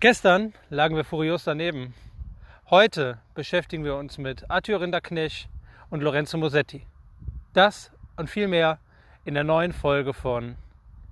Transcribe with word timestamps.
Gestern 0.00 0.52
lagen 0.70 0.94
wir 0.94 1.02
furios 1.02 1.42
daneben. 1.42 1.92
Heute 2.70 3.18
beschäftigen 3.34 3.82
wir 3.82 3.96
uns 3.96 4.16
mit 4.16 4.48
Arthur 4.48 4.80
Rinderknecht 4.80 5.48
und 5.90 6.04
Lorenzo 6.04 6.38
Mosetti. 6.38 6.86
Das 7.52 7.90
und 8.16 8.30
viel 8.30 8.46
mehr 8.46 8.78
in 9.24 9.34
der 9.34 9.42
neuen 9.42 9.72
Folge 9.72 10.14
von 10.14 10.54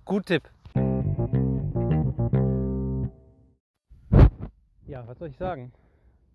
Gut 0.04 0.26
Tipp. 0.26 0.48
Ja, 4.86 5.04
was 5.08 5.18
soll 5.18 5.30
ich 5.30 5.36
sagen? 5.36 5.72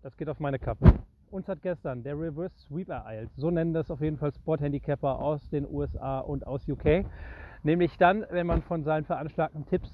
Das 0.04 0.18
geht 0.18 0.28
auf 0.28 0.42
meine 0.42 0.60
Kappe. 0.60 0.94
Uns 1.30 1.48
hat 1.48 1.62
gestern 1.62 2.04
der 2.04 2.20
Reverse 2.20 2.54
Sweep 2.68 2.90
ereilt. 2.90 3.30
So 3.38 3.50
nennen 3.50 3.74
das 3.74 3.90
auf 3.90 4.02
jeden 4.02 4.18
Fall 4.18 4.34
Sporthandicapper 4.34 5.20
aus 5.20 5.50
den 5.52 5.66
USA 5.66 6.20
und 6.20 6.46
aus 6.46 6.68
UK. 6.68 7.06
Nämlich 7.64 7.98
dann, 7.98 8.26
wenn 8.30 8.46
man 8.46 8.62
von 8.62 8.84
seinen 8.84 9.06
veranschlagten 9.06 9.66
Tipps 9.68 9.90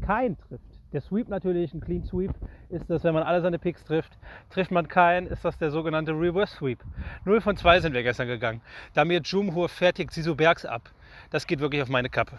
keinen 0.00 0.36
trifft. 0.36 0.79
Der 0.92 1.00
Sweep 1.00 1.28
natürlich, 1.28 1.72
ein 1.72 1.80
Clean 1.80 2.02
Sweep, 2.04 2.32
ist 2.68 2.90
das, 2.90 3.04
wenn 3.04 3.14
man 3.14 3.22
alle 3.22 3.40
seine 3.40 3.60
Picks 3.60 3.84
trifft. 3.84 4.18
Trifft 4.50 4.72
man 4.72 4.88
keinen, 4.88 5.28
ist 5.28 5.44
das 5.44 5.56
der 5.56 5.70
sogenannte 5.70 6.10
Reverse 6.12 6.56
Sweep. 6.56 6.82
0 7.24 7.40
von 7.40 7.56
2 7.56 7.80
sind 7.80 7.94
wir 7.94 8.02
gestern 8.02 8.26
gegangen. 8.26 8.60
Damir 8.94 9.20
Jumhur 9.22 9.68
fertigt 9.68 10.12
Sisu 10.12 10.34
Bergs 10.34 10.66
ab. 10.66 10.90
Das 11.30 11.46
geht 11.46 11.60
wirklich 11.60 11.80
auf 11.82 11.88
meine 11.88 12.08
Kappe. 12.08 12.38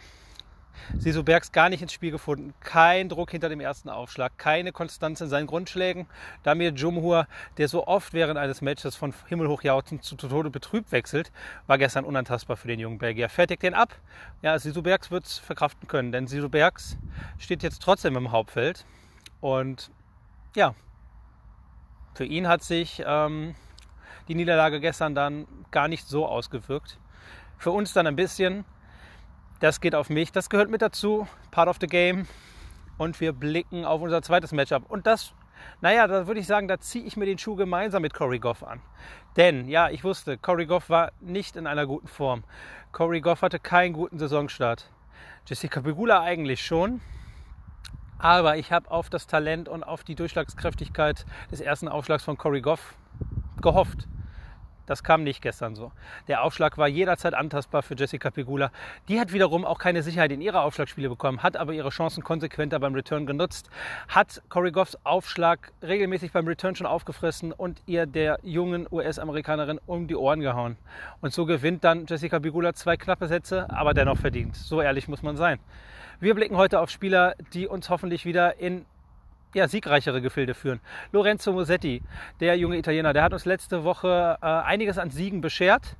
Sisu 0.97 1.23
Bergs 1.23 1.51
gar 1.51 1.69
nicht 1.69 1.81
ins 1.81 1.93
Spiel 1.93 2.11
gefunden. 2.11 2.53
Kein 2.59 3.09
Druck 3.09 3.31
hinter 3.31 3.49
dem 3.49 3.59
ersten 3.59 3.89
Aufschlag, 3.89 4.37
keine 4.37 4.71
Konstanz 4.71 5.21
in 5.21 5.29
seinen 5.29 5.47
Grundschlägen. 5.47 6.07
Damir 6.43 6.71
Jumhur, 6.73 7.27
der 7.57 7.67
so 7.67 7.87
oft 7.87 8.13
während 8.13 8.37
eines 8.37 8.61
Matches 8.61 8.95
von 8.95 9.13
himmelhoch 9.27 9.63
jauzend 9.63 10.03
zu 10.03 10.15
Tode 10.15 10.49
betrübt 10.49 10.91
wechselt, 10.91 11.31
war 11.67 11.77
gestern 11.77 12.05
unantastbar 12.05 12.57
für 12.57 12.67
den 12.67 12.79
jungen 12.79 12.97
Belgier. 12.97 13.29
Fertigt 13.29 13.63
den 13.63 13.73
ab. 13.73 13.95
Ja, 14.41 14.57
Sisu 14.57 14.81
Bergs 14.81 15.11
wird 15.11 15.25
es 15.25 15.37
verkraften 15.37 15.87
können, 15.87 16.11
denn 16.11 16.27
Sisu 16.27 16.49
Bergs 16.49 16.97
steht 17.37 17.63
jetzt 17.63 17.81
trotzdem 17.81 18.15
im 18.15 18.31
Hauptfeld. 18.31 18.85
Und 19.39 19.91
ja, 20.55 20.75
für 22.13 22.25
ihn 22.25 22.47
hat 22.47 22.63
sich 22.63 23.01
ähm, 23.05 23.55
die 24.27 24.35
Niederlage 24.35 24.79
gestern 24.79 25.15
dann 25.15 25.47
gar 25.71 25.87
nicht 25.87 26.07
so 26.07 26.25
ausgewirkt. 26.27 26.99
Für 27.57 27.71
uns 27.71 27.93
dann 27.93 28.07
ein 28.07 28.15
bisschen. 28.15 28.65
Das 29.61 29.79
geht 29.79 29.93
auf 29.93 30.09
mich. 30.09 30.31
Das 30.31 30.49
gehört 30.49 30.71
mit 30.71 30.81
dazu. 30.81 31.27
Part 31.51 31.69
of 31.69 31.77
the 31.79 31.85
game. 31.85 32.27
Und 32.97 33.21
wir 33.21 33.31
blicken 33.31 33.85
auf 33.85 34.01
unser 34.01 34.23
zweites 34.23 34.51
Matchup. 34.51 34.89
Und 34.89 35.05
das, 35.05 35.33
naja, 35.81 36.07
da 36.07 36.25
würde 36.25 36.39
ich 36.39 36.47
sagen, 36.47 36.67
da 36.67 36.79
ziehe 36.79 37.05
ich 37.05 37.15
mir 37.15 37.27
den 37.27 37.37
Schuh 37.37 37.55
gemeinsam 37.55 38.01
mit 38.01 38.15
Corey 38.15 38.39
Goff 38.39 38.63
an. 38.63 38.81
Denn, 39.37 39.69
ja, 39.69 39.89
ich 39.89 40.03
wusste, 40.03 40.39
Corey 40.39 40.65
Goff 40.65 40.89
war 40.89 41.11
nicht 41.19 41.55
in 41.55 41.67
einer 41.67 41.85
guten 41.85 42.07
Form. 42.07 42.43
Corey 42.91 43.21
Goff 43.21 43.43
hatte 43.43 43.59
keinen 43.59 43.93
guten 43.93 44.17
Saisonstart. 44.17 44.89
Jessica 45.45 45.81
Pegula 45.81 46.21
eigentlich 46.21 46.65
schon. 46.65 46.99
Aber 48.17 48.57
ich 48.57 48.71
habe 48.71 48.89
auf 48.89 49.11
das 49.11 49.27
Talent 49.27 49.69
und 49.69 49.83
auf 49.83 50.03
die 50.03 50.15
Durchschlagskräftigkeit 50.15 51.23
des 51.51 51.61
ersten 51.61 51.87
Aufschlags 51.87 52.23
von 52.23 52.35
Corey 52.35 52.61
Goff 52.61 52.95
gehofft. 53.61 54.07
Das 54.91 55.05
kam 55.05 55.23
nicht 55.23 55.41
gestern 55.41 55.73
so. 55.73 55.93
Der 56.27 56.43
Aufschlag 56.43 56.77
war 56.77 56.89
jederzeit 56.89 57.33
antastbar 57.33 57.81
für 57.81 57.95
Jessica 57.95 58.29
Pegula. 58.29 58.73
Die 59.07 59.21
hat 59.21 59.31
wiederum 59.31 59.63
auch 59.63 59.79
keine 59.79 60.03
Sicherheit 60.03 60.33
in 60.33 60.41
ihre 60.41 60.59
Aufschlagspiele 60.63 61.07
bekommen, 61.07 61.43
hat 61.43 61.55
aber 61.55 61.71
ihre 61.71 61.91
Chancen 61.91 62.25
konsequenter 62.25 62.77
beim 62.77 62.93
Return 62.93 63.25
genutzt, 63.25 63.69
hat 64.09 64.41
Corey 64.49 64.73
Goffs 64.73 64.97
Aufschlag 65.05 65.71
regelmäßig 65.81 66.33
beim 66.33 66.45
Return 66.45 66.75
schon 66.75 66.87
aufgefressen 66.87 67.53
und 67.53 67.81
ihr 67.85 68.05
der 68.05 68.39
jungen 68.43 68.85
US-Amerikanerin 68.91 69.79
um 69.85 70.09
die 70.09 70.17
Ohren 70.17 70.41
gehauen. 70.41 70.75
Und 71.21 71.31
so 71.31 71.45
gewinnt 71.45 71.85
dann 71.85 72.05
Jessica 72.05 72.41
Pegula 72.41 72.73
zwei 72.73 72.97
knappe 72.97 73.27
Sätze, 73.27 73.69
aber 73.69 73.93
dennoch 73.93 74.17
verdient. 74.17 74.57
So 74.57 74.81
ehrlich 74.81 75.07
muss 75.07 75.23
man 75.23 75.37
sein. 75.37 75.59
Wir 76.19 76.35
blicken 76.35 76.57
heute 76.57 76.81
auf 76.81 76.89
Spieler, 76.89 77.35
die 77.53 77.65
uns 77.65 77.89
hoffentlich 77.89 78.25
wieder 78.25 78.59
in 78.59 78.85
ja, 79.53 79.67
siegreichere 79.67 80.21
Gefilde 80.21 80.53
führen. 80.53 80.79
Lorenzo 81.11 81.51
Mosetti, 81.51 82.01
der 82.39 82.57
junge 82.57 82.77
Italiener, 82.77 83.13
der 83.13 83.23
hat 83.23 83.33
uns 83.33 83.45
letzte 83.45 83.83
Woche 83.83 84.37
äh, 84.41 84.45
einiges 84.45 84.97
an 84.97 85.09
Siegen 85.09 85.41
beschert. 85.41 85.97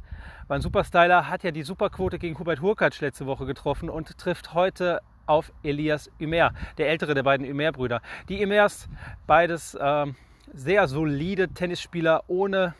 War 0.48 0.58
ein 0.58 0.62
Superstyler, 0.62 1.30
hat 1.30 1.44
ja 1.44 1.52
die 1.52 1.64
Superquote 1.64 2.20
gegen 2.20 2.38
Hubert 2.38 2.62
Hurkacz 2.62 3.02
letzte 3.02 3.25
Woche 3.25 3.46
getroffen 3.46 3.90
und 3.90 4.18
trifft 4.18 4.53
heute 4.53 5.02
auf 5.25 5.52
Elias 5.64 6.09
Ümer, 6.20 6.52
der 6.78 6.90
ältere 6.90 7.14
der 7.14 7.24
beiden 7.24 7.46
Ümer-Brüder. 7.46 8.02
Die 8.28 8.42
Ümers, 8.42 8.90
beides 9.28 9.75
äh, 9.75 10.06
sehr 10.54 10.88
solide 10.88 11.50
Tennisspieler 11.50 12.24
ohne 12.28 12.74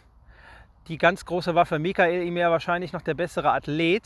die 0.88 0.98
ganz 0.98 1.26
große 1.26 1.56
Waffe. 1.56 1.80
Michael 1.80 2.28
Ümer 2.28 2.52
wahrscheinlich 2.52 2.92
noch 2.92 3.02
der 3.02 3.14
bessere 3.14 3.52
Athlet. 3.52 4.04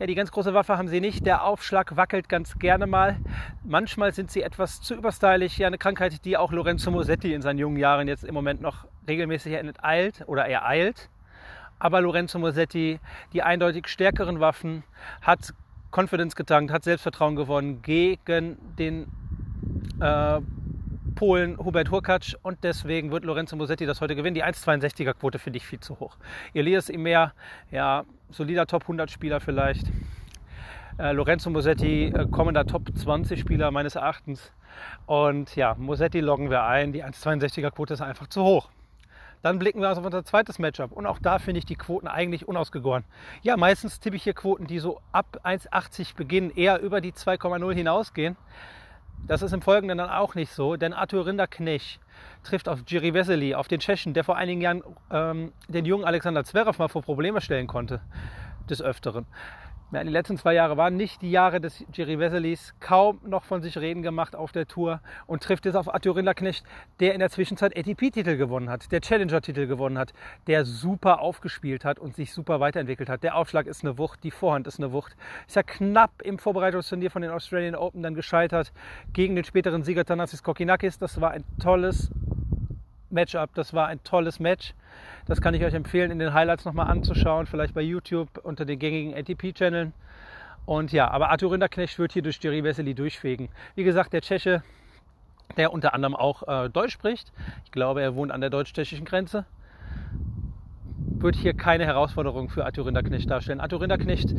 Ja, 0.00 0.06
die 0.06 0.16
ganz 0.16 0.32
große 0.32 0.54
Waffe 0.54 0.76
haben 0.76 0.88
sie 0.88 1.00
nicht. 1.00 1.24
Der 1.24 1.44
Aufschlag 1.44 1.96
wackelt 1.96 2.28
ganz 2.28 2.58
gerne 2.58 2.88
mal. 2.88 3.16
Manchmal 3.62 4.12
sind 4.12 4.28
sie 4.28 4.42
etwas 4.42 4.82
zu 4.82 4.94
überstylisch. 4.94 5.56
Ja, 5.58 5.68
eine 5.68 5.78
Krankheit, 5.78 6.24
die 6.24 6.36
auch 6.36 6.50
Lorenzo 6.50 6.90
Mosetti 6.90 7.32
in 7.32 7.42
seinen 7.42 7.58
jungen 7.58 7.76
Jahren 7.76 8.08
jetzt 8.08 8.24
im 8.24 8.34
Moment 8.34 8.60
noch 8.60 8.86
regelmäßig 9.06 9.52
enteilt 9.52 10.24
oder 10.26 10.46
ereilt. 10.46 11.10
Aber 11.78 12.00
Lorenzo 12.00 12.40
Mosetti, 12.40 12.98
die 13.32 13.42
eindeutig 13.44 13.86
stärkeren 13.86 14.40
Waffen, 14.40 14.82
hat 15.22 15.54
Confidence 15.92 16.34
getankt, 16.34 16.72
hat 16.72 16.82
Selbstvertrauen 16.82 17.36
gewonnen 17.36 17.80
gegen 17.82 18.58
den 18.76 19.06
äh, 20.00 20.40
Polen 21.14 21.58
Hubert 21.58 21.90
Hurkacz 21.90 22.36
und 22.42 22.64
deswegen 22.64 23.10
wird 23.10 23.24
Lorenzo 23.24 23.56
Mosetti 23.56 23.86
das 23.86 24.00
heute 24.00 24.16
gewinnen. 24.16 24.34
Die 24.34 24.44
1,62er 24.44 25.14
Quote 25.14 25.38
finde 25.38 25.58
ich 25.58 25.66
viel 25.66 25.80
zu 25.80 26.00
hoch. 26.00 26.16
Elias 26.54 26.88
Imer, 26.88 27.32
ja, 27.70 28.04
solider 28.30 28.66
Top 28.66 28.82
100 28.82 29.10
Spieler 29.10 29.40
vielleicht. 29.40 29.86
Äh, 30.98 31.12
Lorenzo 31.12 31.50
Mosetti, 31.50 32.06
äh, 32.06 32.26
kommender 32.30 32.66
Top 32.66 32.82
20 32.96 33.40
Spieler 33.40 33.70
meines 33.70 33.96
Erachtens. 33.96 34.52
Und 35.06 35.56
ja, 35.56 35.74
Mosetti 35.76 36.20
loggen 36.20 36.50
wir 36.50 36.64
ein. 36.64 36.92
Die 36.92 37.04
1,62er 37.04 37.70
Quote 37.70 37.94
ist 37.94 38.00
einfach 38.00 38.28
zu 38.28 38.42
hoch. 38.42 38.70
Dann 39.42 39.58
blicken 39.58 39.80
wir 39.80 39.88
also 39.88 40.00
auf 40.00 40.06
unser 40.06 40.24
zweites 40.24 40.58
Matchup. 40.58 40.92
Und 40.92 41.06
auch 41.06 41.18
da 41.18 41.38
finde 41.38 41.58
ich 41.58 41.66
die 41.66 41.76
Quoten 41.76 42.06
eigentlich 42.06 42.48
unausgegoren. 42.48 43.04
Ja, 43.42 43.56
meistens 43.56 44.00
tippe 44.00 44.16
ich 44.16 44.22
hier 44.22 44.34
Quoten, 44.34 44.66
die 44.66 44.78
so 44.78 45.00
ab 45.12 45.40
1,80 45.44 46.16
beginnen, 46.16 46.50
eher 46.50 46.80
über 46.80 47.00
die 47.00 47.12
2,0 47.12 47.74
hinausgehen. 47.74 48.36
Das 49.26 49.42
ist 49.42 49.52
im 49.52 49.62
Folgenden 49.62 49.98
dann 49.98 50.10
auch 50.10 50.34
nicht 50.34 50.52
so, 50.52 50.76
denn 50.76 50.92
Arthur 50.92 51.26
Rinderknecht 51.26 51.98
trifft 52.42 52.68
auf 52.68 52.80
Jiri 52.86 53.14
Vesely, 53.14 53.54
auf 53.54 53.68
den 53.68 53.80
Tschechen, 53.80 54.12
der 54.12 54.22
vor 54.22 54.36
einigen 54.36 54.60
Jahren 54.60 54.82
ähm, 55.10 55.52
den 55.68 55.86
jungen 55.86 56.04
Alexander 56.04 56.44
Zverev 56.44 56.78
mal 56.78 56.88
vor 56.88 57.02
Probleme 57.02 57.40
stellen 57.40 57.66
konnte, 57.66 58.00
des 58.68 58.82
Öfteren. 58.82 59.26
Ja, 59.94 60.02
die 60.02 60.10
letzten 60.10 60.36
zwei 60.36 60.54
Jahre 60.54 60.76
waren 60.76 60.96
nicht 60.96 61.22
die 61.22 61.30
Jahre 61.30 61.60
des 61.60 61.84
Jerry 61.92 62.18
Wesselis, 62.18 62.74
kaum 62.80 63.20
noch 63.24 63.44
von 63.44 63.62
sich 63.62 63.78
reden 63.78 64.02
gemacht 64.02 64.34
auf 64.34 64.50
der 64.50 64.66
Tour 64.66 65.00
und 65.28 65.44
trifft 65.44 65.66
jetzt 65.66 65.76
auf 65.76 65.94
Arthur 65.94 66.16
Rinderknecht, 66.16 66.66
der 66.98 67.14
in 67.14 67.20
der 67.20 67.30
Zwischenzeit 67.30 67.78
ATP-Titel 67.78 68.36
gewonnen 68.36 68.70
hat, 68.70 68.90
der 68.90 69.00
Challenger-Titel 69.00 69.68
gewonnen 69.68 69.96
hat, 69.96 70.12
der 70.48 70.64
super 70.64 71.20
aufgespielt 71.20 71.84
hat 71.84 72.00
und 72.00 72.16
sich 72.16 72.32
super 72.32 72.58
weiterentwickelt 72.58 73.08
hat. 73.08 73.22
Der 73.22 73.36
Aufschlag 73.36 73.68
ist 73.68 73.84
eine 73.84 73.96
Wucht, 73.96 74.24
die 74.24 74.32
Vorhand 74.32 74.66
ist 74.66 74.80
eine 74.80 74.90
Wucht. 74.90 75.14
Ist 75.46 75.54
ja 75.54 75.62
knapp 75.62 76.22
im 76.22 76.40
Vorbereitungsturnier 76.40 77.12
von 77.12 77.22
den 77.22 77.30
Australian 77.30 77.76
Open 77.76 78.02
dann 78.02 78.16
gescheitert 78.16 78.72
gegen 79.12 79.36
den 79.36 79.44
späteren 79.44 79.84
Sieger 79.84 80.04
Thanasis 80.04 80.42
Kokinakis. 80.42 80.98
Das 80.98 81.20
war 81.20 81.30
ein 81.30 81.44
tolles 81.62 82.10
Matchup, 83.14 83.54
das 83.54 83.72
war 83.72 83.86
ein 83.86 84.02
tolles 84.04 84.40
Match. 84.40 84.74
Das 85.26 85.40
kann 85.40 85.54
ich 85.54 85.64
euch 85.64 85.72
empfehlen, 85.72 86.10
in 86.10 86.18
den 86.18 86.34
Highlights 86.34 86.64
nochmal 86.66 86.88
anzuschauen, 86.88 87.46
vielleicht 87.46 87.72
bei 87.72 87.80
YouTube 87.80 88.28
unter 88.42 88.64
den 88.64 88.78
gängigen 88.78 89.14
ATP-Channeln. 89.14 89.94
Und 90.66 90.92
ja, 90.92 91.10
aber 91.10 91.30
Arthur 91.30 91.52
Rinderknecht 91.52 91.98
wird 91.98 92.12
hier 92.12 92.22
durch 92.22 92.38
Jerry 92.42 92.62
Vesely 92.62 92.94
durchfegen. 92.94 93.48
Wie 93.74 93.84
gesagt, 93.84 94.12
der 94.12 94.20
Tscheche, 94.20 94.62
der 95.56 95.72
unter 95.72 95.94
anderem 95.94 96.14
auch 96.14 96.42
äh, 96.46 96.68
Deutsch 96.68 96.92
spricht. 96.92 97.32
Ich 97.64 97.72
glaube, 97.72 98.02
er 98.02 98.14
wohnt 98.14 98.32
an 98.32 98.40
der 98.40 98.50
deutsch-tschechischen 98.50 99.04
Grenze 99.04 99.46
wird 101.24 101.36
hier 101.36 101.54
keine 101.54 101.86
Herausforderung 101.86 102.50
für 102.50 102.66
Arthur 102.66 102.86
Rinderknecht 102.86 103.28
darstellen. 103.28 103.58
Arthur 103.58 103.80
Rinderknecht 103.80 104.32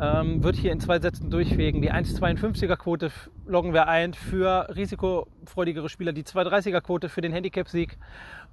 ähm, 0.00 0.42
wird 0.42 0.56
hier 0.56 0.72
in 0.72 0.80
zwei 0.80 0.98
Sätzen 0.98 1.30
durchwegen. 1.30 1.82
Die 1.82 1.92
1,52er 1.92 2.76
Quote 2.76 3.12
loggen 3.46 3.74
wir 3.74 3.88
ein 3.88 4.14
für 4.14 4.74
risikofreudigere 4.74 5.90
Spieler, 5.90 6.12
die 6.12 6.24
2,30er 6.24 6.80
Quote 6.80 7.10
für 7.10 7.20
den 7.20 7.32
Handicap-Sieg. 7.32 7.98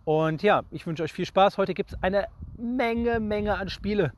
Und 0.03 0.43
ja, 0.43 0.63
ich 0.69 0.85
wünsche 0.85 1.01
euch 1.01 1.13
viel 1.13 1.25
Spaß. 1.25 1.57
Heute 1.57 1.73
gibt 1.73 1.93
es 1.93 2.03
eine 2.03 2.27
Menge, 2.57 3.21
Menge 3.21 3.57
an 3.57 3.69
Spiele. 3.69 4.11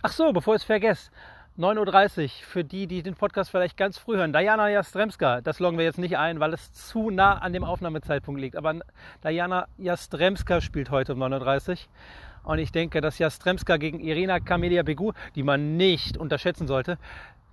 Ach 0.00 0.12
so, 0.12 0.32
bevor 0.32 0.54
ich 0.54 0.62
es 0.62 0.66
vergesse. 0.66 1.10
9.30 1.58 2.22
Uhr 2.22 2.28
für 2.46 2.64
die, 2.64 2.86
die 2.86 3.02
den 3.02 3.16
Podcast 3.16 3.50
vielleicht 3.50 3.76
ganz 3.76 3.98
früh 3.98 4.16
hören. 4.16 4.32
Diana 4.32 4.70
Jastremska, 4.70 5.42
das 5.42 5.58
loggen 5.58 5.76
wir 5.76 5.84
jetzt 5.84 5.98
nicht 5.98 6.16
ein, 6.16 6.40
weil 6.40 6.54
es 6.54 6.72
zu 6.72 7.10
nah 7.10 7.36
an 7.36 7.52
dem 7.52 7.64
Aufnahmezeitpunkt 7.64 8.40
liegt. 8.40 8.56
Aber 8.56 8.76
Diana 9.24 9.66
Jastremska 9.76 10.62
spielt 10.62 10.90
heute 10.90 11.14
um 11.14 11.22
9.30 11.22 11.70
Uhr. 11.70 11.76
Und 12.42 12.58
ich 12.58 12.72
denke, 12.72 13.00
dass 13.00 13.18
Jastremska 13.18 13.76
gegen 13.76 14.00
Irina 14.00 14.40
Camelia 14.40 14.82
Begu, 14.82 15.12
die 15.34 15.42
man 15.42 15.76
nicht 15.76 16.16
unterschätzen 16.16 16.66
sollte, 16.66 16.98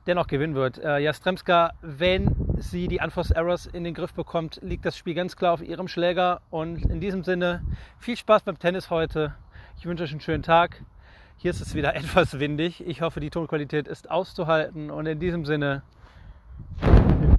dennoch 0.07 0.27
gewinnen 0.27 0.55
wird. 0.55 0.77
Äh, 0.77 0.99
Jastremska, 0.99 1.73
wenn 1.81 2.35
sie 2.57 2.87
die 2.87 2.99
Unforced 2.99 3.35
Errors 3.35 3.65
in 3.65 3.83
den 3.83 3.93
Griff 3.93 4.13
bekommt, 4.13 4.59
liegt 4.61 4.85
das 4.85 4.97
Spiel 4.97 5.13
ganz 5.13 5.35
klar 5.35 5.53
auf 5.53 5.61
ihrem 5.61 5.87
Schläger. 5.87 6.41
Und 6.49 6.85
in 6.85 6.99
diesem 6.99 7.23
Sinne, 7.23 7.63
viel 7.99 8.17
Spaß 8.17 8.43
beim 8.43 8.59
Tennis 8.59 8.89
heute. 8.89 9.35
Ich 9.77 9.85
wünsche 9.85 10.03
euch 10.03 10.11
einen 10.11 10.21
schönen 10.21 10.43
Tag. 10.43 10.81
Hier 11.37 11.51
ist 11.51 11.61
es 11.61 11.75
wieder 11.75 11.95
etwas 11.95 12.39
windig. 12.39 12.85
Ich 12.85 13.01
hoffe, 13.01 13.19
die 13.19 13.29
Tonqualität 13.29 13.87
ist 13.87 14.09
auszuhalten. 14.09 14.91
Und 14.91 15.05
in 15.05 15.19
diesem 15.19 15.45
Sinne, 15.45 15.81